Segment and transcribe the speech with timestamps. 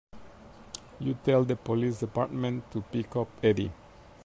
[0.97, 3.71] You tell the police department to pick up Eddie.